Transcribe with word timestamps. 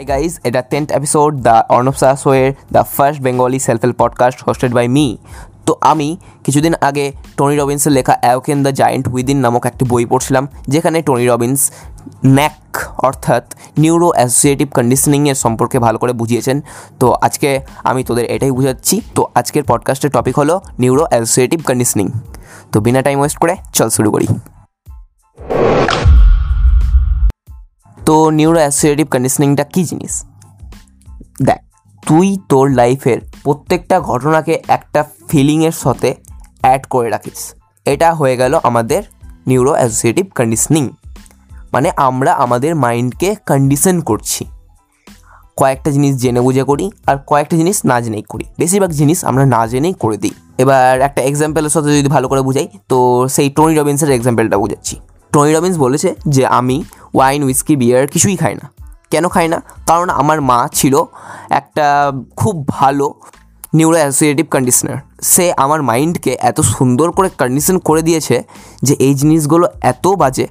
Hi 0.00 0.06
guys, 0.06 0.32
এটা 0.44 0.60
tenth 0.62 0.92
episode 0.92 1.30
the 1.42 1.56
Arnab 1.68 1.92
সাহসোয়ের 1.92 2.52
the 2.72 2.84
first 2.84 3.22
Bengali 3.22 3.58
self 3.58 3.80
help 3.82 3.96
podcast 3.98 4.38
hosted 4.46 4.72
by 4.74 4.88
me 4.88 5.06
তো 5.66 5.76
আমি 5.80 6.16
কিছুদিন 6.44 6.74
আগে 6.80 7.12
টনি 7.36 7.56
রবিন্সের 7.56 7.92
লেখা 7.92 8.14
অ্যাওকেন 8.20 8.62
দ্য 8.62 8.72
জায়েন্ট 8.72 9.08
উইদিন 9.08 9.38
নামক 9.40 9.66
একটি 9.66 9.84
বই 9.88 10.06
পড়ছিলাম 10.06 10.48
যেখানে 10.68 11.02
টনি 11.02 11.26
রবিন্স 11.26 11.70
ন্যাক 12.26 12.76
অর্থাৎ 12.98 13.44
নিউরো 13.78 14.08
অ্যাসোসিয়েটিভ 14.08 14.68
কন্ডিশনিংয়ের 14.72 15.34
সম্পর্কে 15.34 15.78
ভালো 15.78 15.98
করে 15.98 16.12
বুঝিয়েছেন। 16.12 16.60
তো 17.00 17.06
আজকে 17.20 17.60
আমি 17.84 18.04
তোদের 18.04 18.24
এটাই 18.24 18.50
বুঝাচ্ছি। 18.50 19.00
তো 19.14 19.26
আজকের 19.34 19.64
পডকাস্টের 19.64 20.10
টপিক 20.10 20.38
হলো 20.38 20.60
নিউরো 20.78 21.04
অ্যাসোসিয়েটিভ 21.10 21.58
কন্ডিশনিং 21.66 22.06
তো 22.72 22.80
বিনা 22.80 23.02
টাইম 23.02 23.18
ওয়েস্ট 23.18 23.38
করে 23.38 23.56
চল 23.72 23.88
শুরু 23.88 24.10
করি। 24.10 24.26
তো 28.10 28.30
নিউরো 28.30 28.58
অ্যাসোসিয়েটিভ 28.58 29.06
কন্ডিশনিংটা 29.10 29.64
কী 29.64 29.84
জিনিস? 29.84 30.24
দেখ, 31.42 31.60
তুই 32.06 32.38
তোর 32.48 32.70
লাইফের 32.70 33.18
প্রত্যেকটা 33.42 34.00
ঘটনাকে 34.00 34.62
একটা 34.68 35.04
ফিলিংয়ের 35.28 35.72
সাথে 35.72 36.14
অ্যাড 36.60 36.86
করে 36.86 37.10
রাখিস। 37.10 37.54
এটা 37.84 38.14
হয়ে 38.14 38.36
গেল 38.36 38.58
আমাদের 38.62 39.02
নিউরো 39.46 39.70
অ্যাসোসিয়েটিভ 39.70 40.26
কন্ডিশনিং 40.34 40.88
মানে 41.72 41.90
আমরা 41.96 42.32
আমাদের 42.32 42.76
মাইন্ডকে 42.76 43.34
কন্ডিশন 43.46 44.00
করছি। 44.00 44.44
কয়েকটা 45.56 45.90
জিনিস 45.90 46.16
জেনে 46.16 46.40
বুঝে 46.40 46.62
করি 46.62 46.90
আর 47.06 47.16
কয়েকটা 47.26 47.56
জিনিস 47.56 47.84
না 47.84 48.00
জেনেই 48.00 48.22
করি। 48.22 48.44
বেশিরভাগ 48.58 48.90
জিনিস 48.90 49.24
আমরা 49.24 49.46
না 49.46 49.66
জেনেই 49.66 49.92
করে 49.92 50.16
দিই। 50.16 50.34
এবার 50.58 51.00
একটা 51.00 51.22
এক্সাম্পলের 51.22 51.70
সাথে 51.70 51.98
যদি 51.98 52.08
ভালো 52.08 52.28
করে 52.28 52.40
বুঝাই, 52.40 52.68
তো 52.88 53.28
সেই 53.30 53.50
টনি 53.50 53.74
রবিন্সের 53.76 54.10
এক্সাম্পলটা 54.10 54.58
বুঝাচ্ছি। 54.58 55.00
টনি 55.32 55.54
রবিন্স 55.54 55.78
বলেছে 55.78 56.14
যে, 56.28 56.46
আমি 56.46 56.84
ওয়াইন 57.14 57.44
উইস্কি 57.44 57.76
বিয়ার 57.76 58.06
কিছুই 58.06 58.36
খাই 58.36 58.54
না। 58.54 58.70
কেন 59.10 59.28
খাই 59.28 59.48
না? 59.48 59.62
কারণ 59.86 60.10
আমার 60.10 60.40
মা 60.40 60.68
ছিল 60.74 61.02
একটা 61.50 62.12
খুব 62.36 62.68
ভালো 62.68 63.14
নিউরো 63.74 63.96
অ্যাসোসিয়েটিভ 63.96 64.46
কন্ডিশনার 64.50 64.96
সে 65.22 65.52
আমার 65.56 65.82
মাইন্ডকে 65.82 66.36
এত 66.40 66.60
সুন্দর 66.60 67.10
করে 67.10 67.28
কন্ডিশন 67.28 67.78
করে 67.78 68.02
দিয়েছে 68.02 68.42
যে 68.82 68.94
এই 68.94 69.14
জিনিসগুলো 69.14 69.66
এত 69.82 70.06
বাজে 70.06 70.48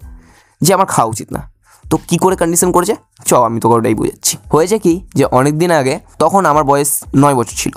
যে 0.62 0.74
আমার 0.74 0.86
খাওয়া 0.86 1.10
উচিত 1.10 1.32
না। 1.32 1.52
তো 1.90 1.98
কি 2.08 2.18
করে 2.18 2.36
কন্ডিশন 2.36 2.72
করেছে? 2.72 2.96
চ 3.26 3.34
আমি 3.34 3.60
তোকে 3.60 3.76
ওটাই 3.76 3.96
বুঝাচ্ছি। 3.96 4.38
হয়েছে 4.54 4.80
কি 4.80 5.08
যে 5.16 5.26
অনেক 5.26 5.58
দিন 5.58 5.72
আগে 5.72 6.00
তখন 6.20 6.46
আমার 6.46 6.64
বয়স 6.64 7.04
নয় 7.16 7.36
বছর 7.36 7.54
ছিল। 7.58 7.74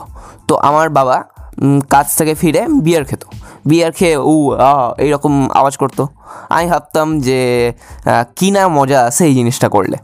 তো 0.48 0.56
আমার 0.56 0.90
বাবা 0.90 1.24
কাজ 1.94 2.06
থেকে 2.18 2.32
ফিরে 2.40 2.62
বিয়ার 2.86 3.04
খেত। 3.08 3.22
বিয়ার 3.70 3.90
খেয়ে 3.98 4.16
উ 4.32 4.34
এইরকম 5.04 5.32
আওয়াজ 5.60 5.74
করতো। 5.82 6.02
আমি 6.54 6.66
ভাবতাম 6.72 7.08
যে 7.26 7.40
কি 8.38 8.48
না 8.54 8.62
মজা 8.78 8.98
আছে 9.08 9.22
এই 9.30 9.34
জিনিসটা 9.38 9.68
করলে। 9.76 9.96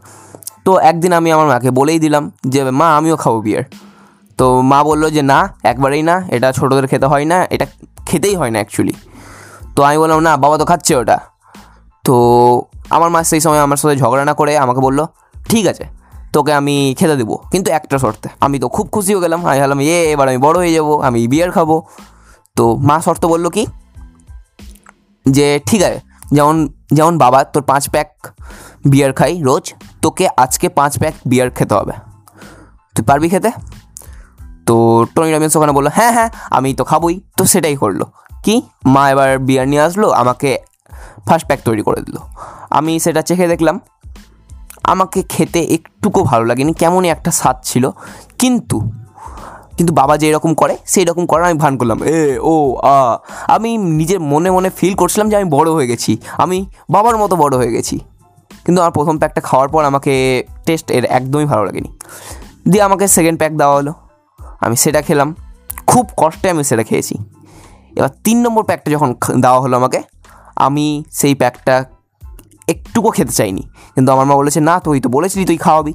তো 0.65 0.71
একদিন 0.89 1.11
আমি 1.19 1.29
আমার 1.35 1.47
মাকে 1.51 1.69
বলেই 1.79 1.99
দিলাম 2.05 2.23
যে, 2.53 2.59
মা, 2.79 2.87
আমিও 2.97 3.15
খাব 3.23 3.35
বিয়ার। 3.45 3.63
তো 4.39 4.45
মা 4.71 4.79
বলল 4.89 5.03
যে, 5.15 5.21
না, 5.31 5.39
একবারেই 5.71 6.03
না, 6.09 6.15
এটা 6.35 6.47
ছোটোদের 6.57 6.85
খেতে 6.91 7.07
হয় 7.11 7.25
না, 7.31 7.37
এটা 7.53 7.65
খেতেই 8.07 8.35
হয় 8.39 8.51
না 8.53 8.57
অ্যাকচুয়ালি 8.61 8.95
তো 9.75 9.79
আমি 9.87 9.97
বললাম, 10.01 10.19
না, 10.27 10.33
বাবা 10.43 10.55
তো 10.61 10.65
খাচ্ছে 10.71 10.93
ওটা। 11.01 11.17
তো 12.05 12.15
আমার 12.95 13.09
মা 13.13 13.19
সেই 13.31 13.41
সময় 13.45 13.61
আমার 13.67 13.77
সাথে 13.81 13.95
ঝগড়া 14.01 14.23
না 14.29 14.33
করে 14.39 14.53
আমাকে 14.65 14.81
বলল, 14.87 14.99
ঠিক 15.51 15.65
আছে 15.71 15.85
তোকে 16.33 16.53
আমি 16.53 16.95
খেতে 16.99 17.15
দেবো। 17.15 17.35
কিন্তু 17.51 17.71
একটা 17.71 17.97
শর্তে, 17.97 18.29
আমি 18.41 18.59
তো 18.59 18.69
খুব 18.69 18.89
খুশি 18.91 19.13
হয়ে 19.13 19.21
গেলাম। 19.21 19.45
আমি 19.45 19.59
ভাবলাম, 19.59 19.79
এ, 19.79 20.11
এবার 20.11 20.27
আমি 20.27 20.37
বড় 20.37 20.57
হয়ে 20.57 20.73
যাব, 20.73 21.01
আমি 21.01 21.27
বিয়ার 21.27 21.51
খাব। 21.51 21.81
তো 22.55 22.75
মা 22.75 23.01
শর্ত 23.01 23.25
বলল 23.25 23.49
কি? 23.49 23.67
যে, 25.29 25.59
ঠিক 25.65 25.83
আছে, 25.83 25.99
যেমন 26.31 26.67
যেমন 26.93 27.17
বাবা 27.17 27.43
তোর 27.43 27.63
পাঁচ 27.63 27.89
প্যাক 27.89 28.27
বিয়ার 28.85 29.13
খাই 29.13 29.41
রোজ, 29.41 29.73
তোকে 30.01 30.27
আজকে 30.37 30.69
পাঁচ 30.69 30.99
প্যাক 30.99 31.13
বিয়ার 31.25 31.49
খেতে 31.49 31.75
হবে। 31.75 31.91
তুই 32.95 33.05
পারবি 33.05 33.29
খেতে? 33.29 33.51
তো 34.65 35.05
টনি 35.15 35.33
রবিন্স 35.33 35.57
ওখানে 35.57 35.71
বলল 35.71 35.87
হ্যাঁ 35.93 36.11
হ্যাঁ 36.11 36.29
আমি 36.49 36.73
তো 36.73 36.83
খাবোই। 36.83 37.21
তো 37.37 37.45
সেটাই 37.45 37.75
করল। 37.75 38.03
কি? 38.43 38.61
মা 38.85 39.09
এবার 39.09 39.39
বিয়ার 39.39 39.67
নিয়ে 39.67 39.81
আসলো, 39.81 40.09
আমাকে 40.09 40.57
ফার্স্ট 41.27 41.47
প্যাক 41.47 41.59
তৈরি 41.65 41.81
করে 41.81 42.01
দিল। 42.01 42.15
আমি 42.69 42.99
সেটা 42.99 43.21
চেখে 43.21 43.47
দেখলাম 43.47 43.79
আমাকে 44.89 45.21
খেতে 45.21 45.61
একটুকু 45.61 46.23
ভালো 46.23 46.45
লাগেনি, 46.45 46.73
কেমনই 46.73 47.09
একটা 47.09 47.31
স্বাদ 47.31 47.59
ছিল। 47.63 47.89
কিন্তু 48.39 48.81
কিন্তু 49.77 49.93
বাবা 49.93 50.17
যে 50.17 50.29
এরকম 50.29 50.53
করে, 50.53 50.77
সেই 50.85 51.05
রকম 51.05 51.25
করার 51.25 51.49
আমি 51.49 51.59
ভান 51.59 51.77
করলাম। 51.77 52.03
এ, 52.03 52.39
ও, 52.41 52.77
আ, 52.83 53.17
আমি 53.47 53.77
নিজের 53.77 54.19
মনে 54.19 54.51
মনে 54.51 54.69
ফিল 54.69 54.93
করছিলাম 54.93 55.29
যে 55.29 55.35
আমি 55.35 55.49
বড় 55.49 55.71
হয়ে 55.71 55.87
গেছি। 55.87 56.17
আমি 56.37 56.65
বাবার 56.89 57.17
মতো 57.17 57.35
বড় 57.35 57.57
হয়ে 57.57 57.71
গেছি। 57.71 57.99
কিন্তু 58.65 58.81
আমার 58.81 58.91
প্রথম 58.91 59.17
প্যাকটা 59.17 59.41
খাওয়ার 59.41 59.69
পর 59.69 59.83
আমাকে 59.83 60.43
টেস্ট 60.65 60.91
এর 60.91 61.05
একদমই 61.05 61.45
ভালো 61.45 61.65
লাগেনি। 61.65 61.97
দিয়ে 62.69 62.83
আমাকে 62.83 63.07
সেকেন্ড 63.07 63.39
প্যাক 63.39 63.51
দেওয়া 63.51 63.75
হলো। 63.75 63.93
আমি 64.59 64.75
সেটা 64.75 65.01
খেলাম। 65.01 65.35
খুব 65.87 66.09
কষ্টে 66.17 66.49
আমি 66.49 66.63
সেটা 66.63 66.83
খেয়েছি। 66.83 67.15
এবার 67.95 68.09
তিন 68.23 68.41
নম্বর 68.41 68.63
প্যাকটা 68.63 68.91
যখন 68.91 69.15
দেওয়া 69.41 69.59
হলো 69.59 69.77
আমাকে, 69.77 70.01
আমি 70.55 71.03
সেই 71.11 71.35
প্যাকটা 71.35 71.85
একটুকু 72.89 73.09
খেতে 73.09 73.31
চাইনি। 73.31 73.61
কিন্তু 73.95 74.11
আমার 74.11 74.25
মা 74.25 74.35
বলেছে, 74.35 74.59
না, 74.59 74.79
তুই 74.79 74.99
তো 74.99 75.09
বলেছিলি 75.09 75.45
তুই 75.45 75.57
খাওয়াবি। 75.57 75.93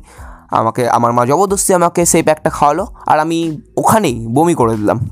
আমাকে, 0.51 0.89
আমার 0.89 1.13
মা 1.13 1.27
জবরদস্তি 1.27 1.75
আমাকে 1.75 2.07
সেই 2.07 2.23
প্যাকটা 2.23 2.51
খাওয়ালো 2.51 2.87
আর 3.07 3.21
আমি 3.21 3.61
ওখানেই 3.77 4.27
বমি 4.27 4.55
করে 4.55 4.77
দিলাম। 4.77 5.11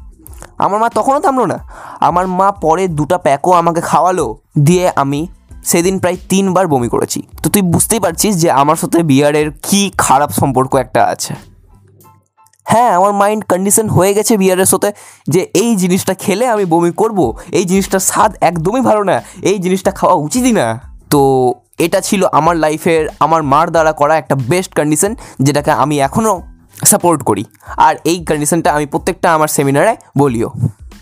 আমার 0.59 0.81
মা 0.81 0.89
তখনও 0.89 1.21
থামলো 1.21 1.47
না। 1.47 1.59
আমার 2.01 2.27
মা 2.29 2.53
পরে 2.53 2.89
দুটো 2.89 3.19
প্যাকও 3.19 3.53
আমাকে 3.53 3.81
খাওয়ালো, 3.81 4.39
দিয়ে 4.59 4.93
আমি 4.97 5.27
সেদিন 5.65 5.99
প্রায় 5.99 6.17
তিনবার 6.29 6.67
বমি 6.67 6.89
করেছি। 6.89 7.23
তো 7.43 7.51
তুই 7.51 7.63
বুঝতেই 7.63 8.01
পারছিস 8.01 8.37
যে 8.37 8.51
আমার 8.51 8.77
সাথে 8.77 9.03
বিয়ারের 9.03 9.51
কী 9.63 9.93
খারাপ 9.99 10.31
সম্পর্ক 10.31 10.75
একটা 10.75 11.05
আছে। 11.05 11.35
হ্যাঁ 12.65 12.91
আমার 12.97 13.13
মাইন্ড 13.13 13.45
কন্ডিশন 13.45 13.89
হয়ে 13.89 14.15
গেছে 14.15 14.37
বিয়ারের 14.37 14.67
সাথে 14.67 14.93
যে 15.29 15.41
এই 15.55 15.77
জিনিসটা 15.77 16.15
খেলে 16.15 16.49
আমি 16.49 16.65
বমি 16.65 16.93
করব, 16.93 17.33
এই 17.53 17.65
জিনিসটার 17.65 18.01
স্বাদ 18.01 18.37
একদমই 18.41 18.81
ভালো 18.81 19.03
না, 19.05 19.23
এই 19.43 19.59
জিনিসটা 19.59 19.91
খাওয়া 19.91 20.15
উচিতই 20.15 20.53
না। 20.53 20.81
তো 21.11 21.21
এটা 21.79 22.01
ছিল 22.01 22.27
আমার 22.33 22.57
লাইফের, 22.57 23.09
আমার 23.21 23.43
মার 23.43 23.71
দ্বারা 23.71 23.93
করা 23.93 24.19
একটা 24.19 24.35
বেস্ট 24.35 24.75
কন্ডিশন 24.75 25.15
যেটাকে 25.39 25.71
আমি 25.71 26.01
এখনও 26.01 26.43
সাপোর্ট 26.85 27.23
করি। 27.23 27.45
আর 27.77 27.95
এই 28.05 28.25
কন্ডিশনটা 28.25 28.73
আমি 28.73 28.87
প্রত্যেকটা 28.87 29.35
আমার 29.35 29.49
সেমিনারে 29.49 29.97
বলিও। 30.19 30.51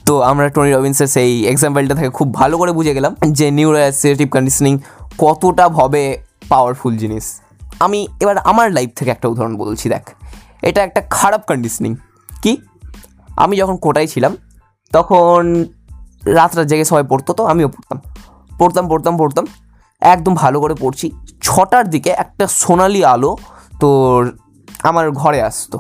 তো 0.06 0.22
আমরা 0.22 0.48
টনি 0.48 0.72
রবিন্সের 0.72 1.06
সেই 1.06 1.46
এক্সাম্পলটা 1.46 1.94
থেকে 1.94 2.10
খুব 2.10 2.34
ভালো 2.34 2.58
করে 2.58 2.72
বুঝে 2.72 2.94
গেলাম 2.94 3.16
যে 3.30 3.50
নিউরো 3.50 3.78
কন্ডিশনিং 4.30 4.78
কতটা 5.18 5.68
ভাবে 5.68 6.22
পাওয়ারফুল 6.48 6.96
জিনিস। 6.96 7.40
আমি 7.80 8.08
এবার 8.20 8.38
আমার 8.38 8.72
লাইফ 8.72 8.90
থেকে 8.96 9.10
একটা 9.10 9.28
উদাহরণ 9.28 9.56
বলছি, 9.56 9.88
দেখ। 9.88 10.10
এটা 10.62 10.82
একটা 10.82 11.00
খারাপ 11.10 11.46
কন্ডিশনিং 11.46 11.96
কি? 12.42 12.56
আমি 13.36 13.56
যখন 13.56 13.76
কোটায় 13.76 14.06
ছিলাম, 14.06 14.36
তখন 14.92 15.64
রাত 16.24 16.56
রাত 16.56 16.66
জেগে 16.66 16.84
সবাই 16.84 17.02
পড়তো 17.02 17.32
তো, 17.32 17.46
আমিও 17.46 17.68
পড়তাম। 17.68 18.00
পড়তাম 18.58 18.88
পড়তাম 18.88 19.16
পড়তাম। 19.16 19.46
একদম 20.00 20.34
ভালো 20.34 20.60
করে 20.60 20.74
পড়ছি। 20.74 21.10
ছটার 21.42 21.90
দিকে 21.90 22.10
একটা 22.10 22.46
সোনালি 22.46 23.04
আলো 23.04 23.36
তোর 23.80 24.38
আমার 24.82 25.10
ঘরে 25.10 25.42
আসতো। 25.42 25.78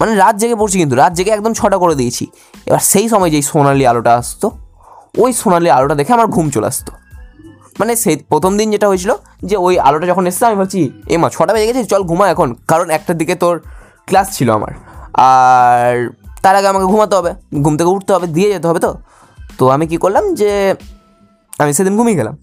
মানে 0.00 0.14
রাত 0.14 0.36
জেগে 0.36 0.54
পড়ছি 0.54 0.78
কিন্তু, 0.78 0.96
রাত 0.96 1.12
জেগে 1.12 1.30
একদম 1.30 1.52
ছটা 1.52 1.78
করে 1.78 1.94
দিয়েছি। 1.94 2.26
এবার 2.66 2.78
সেই 2.78 3.08
সময় 3.08 3.30
যেই 3.30 3.42
সোনালি 3.42 3.86
আলোটা 3.86 4.14
আসতো, 4.14 4.50
ওই 5.18 5.32
সোনালি 5.32 5.70
আলোটা 5.70 5.94
দেখে 5.94 6.12
আমার 6.12 6.26
ঘুম 6.26 6.50
চলে 6.50 6.66
আসতো। 6.66 6.92
মানে 7.78 7.96
সেই 7.96 8.16
প্রথম 8.16 8.56
দিন 8.56 8.70
যেটা 8.70 8.88
হয়েছিল 8.88 9.14
যে 9.44 9.56
ওই 9.56 9.78
আলোটা 9.78 10.06
যখন 10.06 10.26
এসছে, 10.26 10.46
আমি 10.46 10.56
ভাবছি, 10.56 11.02
এ 11.08 11.18
মা, 11.18 11.30
ছটা 11.30 11.52
বেজে 11.52 11.66
গেছে, 11.66 11.84
চল 11.84 12.02
ঘুমা 12.02 12.30
এখন। 12.30 12.54
কারণ 12.68 12.90
একটার 12.90 13.18
দিকে 13.18 13.34
তোর 13.34 13.62
ক্লাস 14.06 14.36
ছিল 14.36 14.50
আমার। 14.50 14.70
আর 15.14 16.10
তার 16.42 16.56
আগে 16.56 16.68
আমাকে 16.68 16.84
ঘুমাতে 16.84 17.16
হবে, 17.16 17.34
ঘুম 17.62 17.76
থেকে 17.76 17.90
উঠতে 17.90 18.12
হবে, 18.12 18.26
দিয়ে 18.26 18.52
যেতে 18.52 18.68
হবে 18.68 18.80
তো। 18.80 18.94
তো 19.58 19.68
আমি 19.68 19.86
কি 19.86 19.96
করলাম 19.96 20.34
যে, 20.34 20.74
আমি 21.58 21.74
সেদিন 21.74 21.96
ঘুমিয়ে 21.96 22.18
গেলাম। 22.18 22.36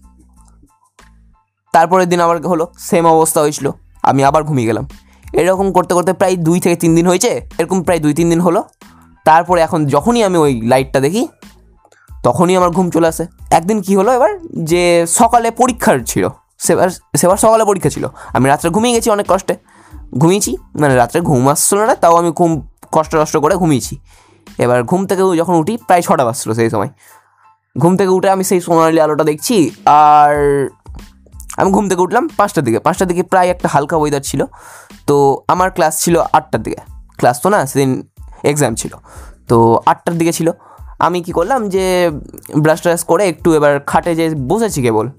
তারপরের 1.72 2.08
দিন 2.08 2.20
আবার 2.20 2.46
হলো 2.46 2.72
সেম 2.78 3.06
অবস্থা 3.06 3.40
হয়েছিল। 3.40 3.70
আমি 4.02 4.24
আবার 4.24 4.44
ঘুমিয়ে 4.44 4.66
গেলাম। 4.66 4.88
এরকম 5.32 5.72
করতে 5.72 5.94
করতে 5.94 6.12
প্রায় 6.12 6.36
দুই 6.36 6.60
থেকে 6.60 6.76
তিন 6.76 6.94
দিন 6.94 7.06
হয়েছে। 7.06 7.48
এরকম 7.58 7.82
প্রায় 7.82 8.00
দুই 8.00 8.14
তিন 8.14 8.30
দিন 8.30 8.40
হলো। 8.40 8.64
তারপরে 9.24 9.60
এখন 9.60 9.86
যখনই 9.86 10.24
আমি 10.24 10.38
ওই 10.38 10.60
লাইটটা 10.60 11.00
দেখি, 11.00 11.28
তখনই 12.22 12.56
আমার 12.56 12.70
ঘুম 12.70 12.90
চলে 12.90 13.08
আসে। 13.08 13.26
একদিন 13.50 13.82
কি 13.82 13.96
হলো 13.96 14.12
এবার? 14.12 14.38
যে 14.64 15.06
সকালে 15.08 15.50
পরীক্ষার 15.50 15.98
ছিল। 16.06 16.28
সেবার 16.58 16.90
সেবার 17.16 17.36
সকালে 17.36 17.64
পরীক্ষা 17.64 17.90
ছিল। 17.90 18.08
আমি 18.28 18.48
রাত্রে 18.48 18.70
ঘুমিয়ে 18.70 18.94
গেছি 18.94 19.10
অনেক 19.10 19.26
কষ্টে। 19.28 19.56
ঘুমিয়েছি। 20.18 20.56
মানে 20.80 20.96
রাত্রে 20.96 21.20
ঘুম 21.20 21.48
আসছিল 21.48 21.78
না, 21.78 21.94
তাও 21.94 22.16
আমি 22.16 22.32
খুব 22.32 22.66
কষ্ট 22.92 23.16
কষ্ট 23.16 23.36
করে 23.36 23.54
ঘুমিয়েছি। 23.54 23.98
এবার 24.58 24.84
ঘুম 24.84 25.06
থেকে 25.06 25.36
যখন 25.36 25.54
উঠি, 25.54 25.76
প্রায় 25.76 26.02
ছটা 26.02 26.24
বাজছিল 26.24 26.52
সেই 26.52 26.70
সময়। 26.70 26.88
ঘুম 27.78 27.96
থেকে 27.96 28.08
উঠে 28.08 28.30
আমি 28.30 28.44
সেই 28.44 28.60
সোনালি 28.60 29.00
আলোটা 29.00 29.24
দেখছি। 29.24 29.70
আর 29.84 30.68
আমি 31.62 31.72
ঘুম 31.72 31.88
থেকে 31.88 32.00
উঠলাম 32.00 32.28
পাঁচটার 32.36 32.64
দিকে। 32.64 32.78
পাঁচটার 32.78 33.08
দিকে 33.08 33.22
প্রায় 33.22 33.48
একটা 33.48 33.68
হালকা 33.68 33.96
ওয়েদার 33.96 34.20
ছিল। 34.20 34.44
তো 35.06 35.42
আমার 35.48 35.70
ক্লাস 35.70 36.00
ছিল 36.00 36.22
আটটার 36.32 36.62
দিকে। 36.62 36.76
ক্লাস 37.18 37.40
তো 37.40 37.48
না, 37.48 37.66
সেদিন 37.66 38.02
এক্সাম 38.44 38.74
ছিল। 38.74 38.92
তো 39.48 39.80
আটটার 39.86 40.18
দিকে 40.18 40.32
ছিল। 40.32 40.50
আমি 40.98 41.22
কি 41.22 41.32
করলাম 41.32 41.68
যে 41.68 42.10
ব্রাশ 42.56 42.80
ট্রাশ 42.80 43.04
করে 43.04 43.28
একটু 43.28 43.54
এবার 43.54 43.80
খাটে 43.80 44.14
যে 44.14 44.34
বসেছি 44.34 44.82
কেবল। 44.82 45.10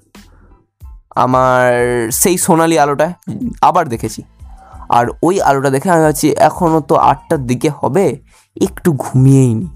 আমার 1.16 1.72
সেই 2.12 2.38
সোনালি 2.38 2.80
আলোটা 2.80 3.14
আবার 3.62 3.88
দেখেছি। 3.88 4.24
আর 4.90 5.06
ওই 5.24 5.42
আলোটা 5.42 5.70
দেখে 5.70 5.92
আমি 5.92 6.02
ভাবছি 6.02 6.28
এখনও 6.30 6.82
তো 6.82 6.96
আটটার 6.96 7.48
দিকে 7.48 7.70
হবে, 7.70 8.20
একটু 8.62 8.94
ঘুমিয়েই 8.94 9.54
নি। 9.54 9.68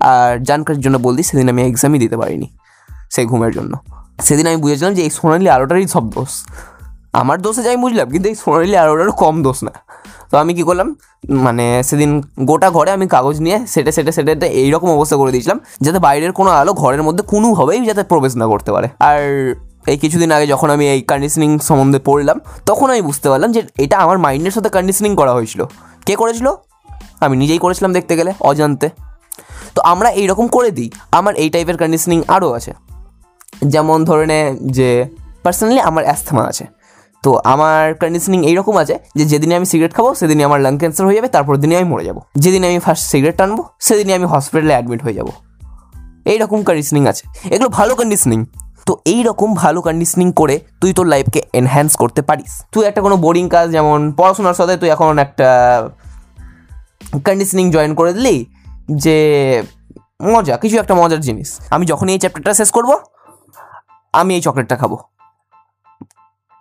আর 0.00 0.38
জানকার 0.42 0.80
জন্য 0.80 0.98
বলছি, 0.98 1.22
সেদিন 1.22 1.48
আমি 1.48 1.62
এক্সামই 1.62 1.98
দিতে 1.98 2.16
পারিনি, 2.16 2.48
সেই 3.10 3.26
ঘুমের 3.26 3.52
জন্য। 3.52 3.72
সেদিন 4.18 4.44
আমি 4.50 4.58
বুঝেছিলাম 4.64 4.92
যে 4.96 5.02
এই 5.06 5.10
সোনালি 5.18 5.48
আলোটারই 5.56 5.86
সব 5.94 6.04
দোষ। 6.14 6.32
আমার 7.20 7.36
দোষে 7.44 7.62
যাই 7.66 7.76
বুঝলাম, 7.76 8.06
কিন্তু 8.10 8.26
এই 8.32 8.36
সোনালি 8.42 8.76
আলোটারও 8.84 9.14
কম 9.22 9.34
দোষ 9.42 9.58
না। 9.66 9.72
তো 10.30 10.34
আমি 10.42 10.52
কি 10.54 10.62
করলাম 10.68 10.88
মানে 11.46 11.66
সেদিন 11.88 12.10
গোটা 12.50 12.68
ঘরে 12.70 12.90
আমি 12.96 13.06
কাগজ 13.14 13.36
নিয়ে 13.40 13.58
সেটে 13.72 13.90
সেটে 13.96 14.12
সেটে 14.16 14.46
এইরকম 14.62 14.88
অবস্থা 14.96 15.16
করে 15.20 15.30
দিয়েছিলাম, 15.34 15.58
যাতে 15.84 15.98
বাইরের 15.98 16.32
কোনো 16.32 16.50
আলো 16.50 16.72
ঘরের 16.82 17.02
মধ্যে 17.02 17.22
কোনোভাবেই 17.32 17.80
যাতে 17.86 18.02
প্রবেশ 18.02 18.32
না 18.40 18.46
করতে 18.46 18.70
পারে। 18.72 18.88
আর 19.08 19.20
এই 19.92 19.98
কিছুদিন 20.02 20.30
আগে 20.32 20.46
যখন 20.46 20.68
আমি 20.70 20.84
এই 20.94 21.00
কন্ডিশনিং 21.10 21.50
সম্বন্ধে 21.68 21.98
পড়লাম, 21.98 22.36
তখন 22.66 22.86
আমি 22.90 23.02
বুঝতে 23.08 23.26
পারলাম 23.30 23.50
যে 23.52 23.60
এটা 23.84 23.96
আমার 23.98 24.16
মাইন্ডের 24.18 24.54
সাথে 24.56 24.70
কন্ডিশনিং 24.76 25.12
করা 25.20 25.32
হয়েছিল। 25.32 25.60
কে 26.06 26.14
করেছিল? 26.16 26.46
আমি 27.20 27.36
নিজেই 27.36 27.58
করেছিলাম 27.58 27.92
দেখতে 27.92 28.14
গেলে, 28.16 28.32
অজান্তে। 28.40 28.88
তো 29.74 29.80
আমরা 29.92 30.08
এইরকম 30.10 30.46
করে 30.48 30.70
দিই, 30.70 30.90
আমার 31.18 31.34
এই 31.42 31.48
টাইপের 31.50 31.76
কন্ডিশনিং 31.82 32.18
আরও 32.28 32.52
আছে। 32.52 32.72
যেমন 33.62 34.04
ধরে 34.04 34.26
নে 34.26 34.56
যে 34.60 35.06
পার্সোনালি 35.42 35.80
আমার 35.80 36.04
অ্যাস্থমা 36.04 36.44
আছে। 36.44 36.66
তো 37.22 37.40
আমার 37.44 37.94
কন্ডিশনিং 37.94 38.46
এইরকম 38.46 38.76
আছে 38.76 38.98
যে 39.14 39.24
যেদিনে 39.24 39.56
আমি 39.56 39.66
সিগারেট 39.66 39.94
খাব, 39.94 40.14
সেদিনই 40.14 40.44
আমার 40.44 40.60
লাং 40.60 40.78
ক্যান্সার 40.78 41.06
হয়ে 41.06 41.14
যাবে 41.14 41.28
তারপর 41.28 41.56
দিনই 41.56 41.76
আমি 41.76 41.84
মরে 41.84 42.04
যাব। 42.04 42.18
যেদিনে 42.34 42.66
আমি 42.66 42.78
ফার্স্ট 42.78 43.10
সিগারেট 43.10 43.36
টানবো, 43.36 43.64
সেদিনই 43.80 44.12
আমি 44.12 44.24
হসপিটালে 44.24 44.72
অ্যাডমিট 44.72 45.02
হয়ে 45.02 45.14
যাব। 45.14 45.28
এইরকম 46.24 46.62
কন্ডিশনিং 46.62 47.06
আছে। 47.06 47.54
এগুলো 47.54 47.68
ভালো 47.68 47.94
কন্ডিশনিং 47.94 48.44
তো 48.86 48.98
এই 49.04 49.22
রকম 49.22 49.54
ভালো 49.54 49.82
কন্ডিশনিং 49.82 50.32
করে 50.32 50.60
তুই 50.80 50.92
তোর 50.92 51.06
লাইফকে 51.06 51.42
এনহ্যান্স 51.52 51.96
করতে 51.96 52.22
পারিস। 52.22 52.62
তুই 52.72 52.84
একটা 52.84 53.00
কোনো 53.00 53.16
বোরিং 53.16 53.48
কাজ, 53.48 53.70
যেমন 53.70 54.12
পড়াশোনার 54.12 54.54
সাথে 54.54 54.76
তুই 54.76 54.88
এখন 54.88 55.18
একটা 55.18 55.88
কন্ডিশনিং 57.24 57.70
জয়েন 57.70 57.94
করে 57.94 58.12
দিলি 58.12 58.46
যে 58.90 59.16
মজা, 60.22 60.56
কিছু 60.56 60.78
একটা 60.78 60.94
মজার 60.94 61.20
জিনিস। 61.20 61.60
আমি 61.70 61.86
যখনই 61.86 62.12
এই 62.12 62.18
চ্যাপ্টারটা 62.18 62.54
শেষ 62.54 62.70
করব 62.70 62.96
আমি 64.20 64.32
এই 64.36 64.42
চকলেটটা 64.46 64.76
খাব। 64.80 64.92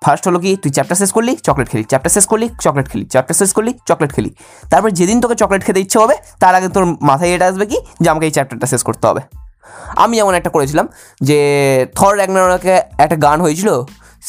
ফার্স্ট 0.02 0.24
হলো 0.28 0.40
কি, 0.40 0.52
তুই 0.62 0.72
চ্যাপ্টার 0.78 0.98
শেষ 1.02 1.12
করলি 1.18 1.32
চকলেট 1.48 1.68
খেলি। 1.72 1.84
চ্যাপ্টার 1.92 2.12
শেষ 2.16 2.26
করলি 2.32 2.48
চকলেট 2.66 2.88
খেলি। 2.92 3.06
চ্যাপ্টার 3.14 3.36
শেষ 3.42 3.52
করলি 3.58 3.72
চকলেট 3.90 4.12
খেলি। 4.16 4.32
তারপর 4.72 4.90
যেদিন 5.00 5.18
তোকে 5.24 5.36
চকলেট 5.42 5.62
খেতে 5.66 5.80
ইচ্ছে 5.86 5.98
হবে, 6.00 6.16
তার 6.42 6.54
আগে 6.56 6.70
তোর 6.76 6.86
মাথায় 7.10 7.32
এটা 7.36 7.46
আসবে 7.52 7.66
কি, 7.72 7.78
যে 8.02 8.08
আমাকে 8.10 8.26
এই 8.30 8.34
চ্যাপ্টারটা 8.38 8.68
শেষ 8.74 8.82
করতে 8.88 9.06
হবে। 9.10 9.22
আমি 10.04 10.14
যেমন 10.20 10.34
একটা 10.40 10.52
করেছিলাম, 10.56 10.86
যে 11.30 11.40
থর 11.98 12.14
র্যাগনারকে 12.20 12.76
একটা 13.04 13.18
গান 13.26 13.38
হয়েছিল, 13.46 13.70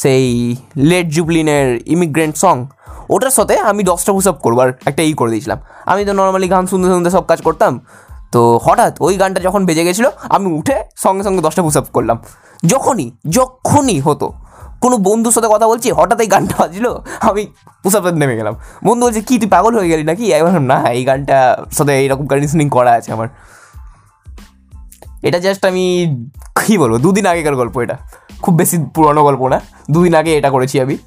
সেই 0.01 0.25
লেট 0.89 1.07
জুবলিনের 1.15 1.67
ইমিগ্রেন্ট 1.95 2.35
সং 2.43 2.55
ওটার 3.13 3.33
সাথে 3.37 3.55
আমি 3.69 3.81
দশটা 3.91 4.11
পুশ 4.15 4.25
আপ 4.31 4.37
করব 4.45 4.57
আর 4.63 4.69
একটা 4.89 5.01
ই 5.09 5.13
করে 5.19 5.31
দিয়েছিলাম। 5.33 5.59
আমি 5.91 6.01
তো 6.07 6.13
নর্মালি 6.19 6.47
গান 6.53 6.63
শুনতে 6.71 6.87
শুনতে 6.93 7.09
সব 7.15 7.23
কাজ 7.31 7.39
করতাম, 7.47 7.73
তো 8.33 8.41
হঠাৎ 8.65 8.93
ওই 9.05 9.13
গানটা 9.21 9.39
যখন 9.47 9.61
বেজে 9.65 9.83
গেছিল, 9.87 10.05
আমি 10.35 10.47
উঠে 10.59 10.77
সঙ্গে 11.03 11.23
সঙ্গে 11.27 11.41
দশটা 11.47 11.61
পুশ 11.65 11.77
আপ 11.81 11.87
করলাম। 11.97 12.19
যখনই 12.65 13.11
যখনই 13.29 13.99
হতো। 13.99 14.33
কোনো 14.81 14.97
বন্ধুর 14.97 15.31
সাথে 15.31 15.47
কথা 15.51 15.67
বলছি, 15.67 15.91
হঠাৎ 15.91 16.21
এই 16.21 16.27
গানটা 16.27 16.55
বাজলো, 16.59 17.03
আমি 17.21 17.47
পুশ 17.83 17.95
নেমে 17.95 18.35
গেলাম। 18.35 18.55
বন্ধু 18.83 19.05
বলছে, 19.05 19.21
কি, 19.21 19.39
তুই 19.39 19.49
পাগল 19.49 19.77
হয়ে 19.77 19.89
গেলি 19.89 20.03
নাকি? 20.03 20.31
একবার 20.31 20.61
না, 20.61 20.91
এই 20.91 21.05
গানটা 21.05 21.65
সাথে 21.71 21.99
এইরকম 21.99 22.27
কন্ডিশনিং 22.27 22.69
করা 22.69 22.91
আছে 22.91 23.11
আমার। 23.11 23.27
এটা 25.23 25.39
জাস্ট 25.39 25.65
আমি, 25.65 26.15
কী 26.65 26.77
বলব, 26.77 26.97
দুদিন 26.97 27.25
আগেকার 27.25 27.55
গল্প 27.55 27.77
এটা। 27.77 27.97
খুব 28.41 28.55
বেশি 28.55 28.85
পুরনো 28.95 29.23
গল্প 29.23 29.47
না, 29.47 29.61
দুদিন 29.91 30.15
আগে 30.15 30.37
এটা 30.37 30.49
করেছি 30.49 30.81
আমি। 30.81 30.97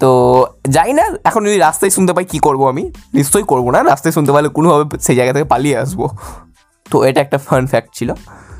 তো 0.00 0.46
যাই 0.68 0.92
না, 0.92 1.10
এখন 1.24 1.44
যদি 1.44 1.58
রাস্তায় 1.58 1.90
শুনতে 1.90 2.12
পাই 2.12 2.24
কী 2.24 2.38
করব 2.38 2.68
আমি, 2.68 2.92
নিশ্চয়ই 3.14 3.44
করব 3.44 3.70
না, 3.70 3.82
রাস্তায় 3.82 4.12
শুনতে 4.12 4.32
পারলে 4.32 4.48
কোনোভাবে 4.48 4.98
সেই 4.98 5.16
জায়গা 5.16 5.32
থেকে 5.32 5.44
পালিয়ে 5.44 5.76
আসব। 5.76 6.08
তো 6.90 7.04
এটা 7.04 7.20
একটা 7.20 7.38
ফান 7.38 7.66
ফ্যাক্ট 7.66 7.88
ছিল। 7.94 8.12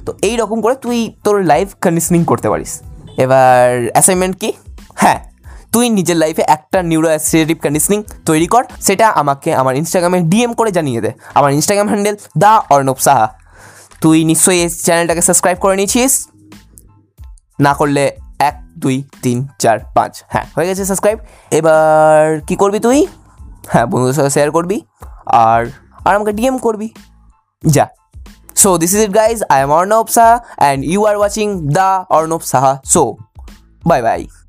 তো 0.06 0.14
এই 0.22 0.36
রকম 0.36 0.60
করে 0.60 0.74
তুই 0.74 1.14
তোর 1.24 1.42
লাইফ 1.42 1.68
কন্ডিশনিং 1.82 2.24
করতে 2.24 2.48
পারিস। 2.48 2.80
এবার 3.16 3.88
অ্যাসাইনমেন্ট 3.92 4.36
কি? 4.38 4.52
হ্যাঁ 4.94 5.30
তুই 5.72 5.88
নিজের 5.88 6.16
লাইফে 6.16 6.42
একটা 6.46 6.82
নিউরো 6.82 7.08
অ্যাসোসিয়েটিভ 7.08 7.62
কন্ডিশনিং 7.62 8.02
তৈরি 8.26 8.46
কর, 8.46 8.64
সেটা 8.80 9.08
আমাকে 9.08 9.54
আমার 9.54 9.76
ইনস্টাগ্রামে 9.76 10.20
ডিএম 10.20 10.52
করে 10.52 10.72
জানিয়ে 10.72 11.00
দে। 11.00 11.12
আমার 11.34 11.52
Instagram 11.52 11.88
handle 11.88 12.16
the 12.38 12.62
Arnab 12.70 12.96
Saha. 13.00 13.34
তুই 14.00 14.24
নিশ্চয়ই 14.24 14.62
এই 14.62 14.68
চ্যানেলটাকে 14.68 15.20
সাবস্ক্রাইব 15.20 15.58
করে 15.58 15.76
নিয়েছিস? 15.76 16.28
না 17.60 17.74
করলে 17.74 18.16
এক, 18.38 18.62
দুই, 18.78 19.04
তিন, 19.22 19.48
চার, 19.58 19.78
পাঁচ। 19.94 20.22
হ্যাঁ 20.28 20.44
হয়ে 20.56 20.66
গেছে 20.66 20.84
সাবস্ক্রাইব 20.84 21.18
এবার 21.50 22.40
কি 22.40 22.56
করবি 22.56 22.78
তুই? 22.78 23.06
হ্যাঁ 23.68 23.86
বন্ধুদের 23.86 24.14
সাথে 24.14 24.30
শেয়ার 24.30 24.50
করবি। 24.50 24.80
আর 25.26 25.66
আর 26.04 26.16
আমাকে 26.16 26.32
ডিএম 26.32 26.58
করবি। 26.58 26.88
যা। 27.66 27.88
So 28.60 28.76
this 28.76 28.92
is 28.92 29.04
it 29.04 29.12
guys, 29.12 29.42
I 29.48 29.60
am 29.60 29.70
Arnob 29.70 30.12
Saha 30.12 30.44
and 30.58 30.84
you 30.84 31.06
are 31.06 31.18
watching 31.18 31.68
the 31.68 32.04
Arnob 32.10 32.44
Saha 32.44 32.84
So 32.84 33.16
Bye 33.86 34.02
bye. 34.02 34.39